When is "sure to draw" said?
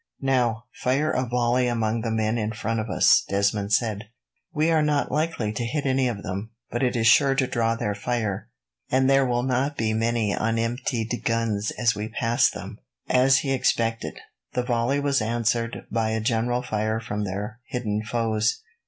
7.05-7.75